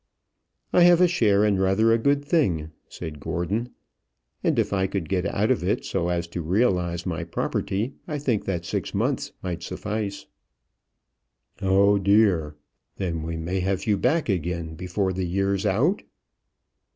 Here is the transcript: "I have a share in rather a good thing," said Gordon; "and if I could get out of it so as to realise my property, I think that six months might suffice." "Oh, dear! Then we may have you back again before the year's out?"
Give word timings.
"I 0.73 0.81
have 0.81 0.99
a 0.99 1.07
share 1.07 1.45
in 1.45 1.59
rather 1.59 1.93
a 1.93 1.99
good 1.99 2.25
thing," 2.25 2.71
said 2.89 3.19
Gordon; 3.19 3.69
"and 4.43 4.57
if 4.57 4.73
I 4.73 4.87
could 4.87 5.07
get 5.07 5.27
out 5.31 5.51
of 5.51 5.63
it 5.63 5.85
so 5.85 6.09
as 6.09 6.25
to 6.29 6.41
realise 6.41 7.05
my 7.05 7.23
property, 7.23 7.93
I 8.07 8.17
think 8.17 8.45
that 8.45 8.65
six 8.65 8.95
months 8.95 9.31
might 9.43 9.61
suffice." 9.61 10.25
"Oh, 11.61 11.99
dear! 11.99 12.55
Then 12.97 13.21
we 13.21 13.37
may 13.37 13.59
have 13.59 13.85
you 13.85 13.95
back 13.95 14.27
again 14.27 14.73
before 14.73 15.13
the 15.13 15.27
year's 15.27 15.67
out?" 15.67 16.01